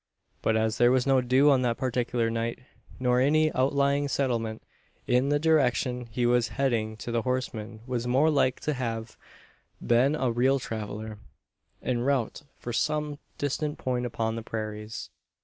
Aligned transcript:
But 0.41 0.57
as 0.57 0.79
there 0.79 0.89
was 0.89 1.05
no 1.05 1.21
dew 1.21 1.51
on 1.51 1.61
that 1.61 1.77
particular 1.77 2.31
night 2.31 2.57
nor 2.99 3.21
any 3.21 3.53
outlying 3.53 4.07
settlement 4.07 4.63
in 5.05 5.29
the 5.29 5.37
direction 5.37 6.07
he 6.09 6.25
was 6.25 6.47
heading 6.57 6.97
to 6.97 7.11
the 7.11 7.21
horseman 7.21 7.81
was 7.85 8.07
more 8.07 8.31
like 8.31 8.59
to 8.61 8.73
have 8.73 9.15
been 9.79 10.15
a 10.15 10.31
real 10.31 10.57
traveller 10.57 11.19
en 11.83 11.99
route 12.01 12.41
for 12.57 12.73
some 12.73 13.19
distant 13.37 13.77
point 13.77 14.07
upon 14.07 14.35
the 14.35 14.41
prairies. 14.41 15.11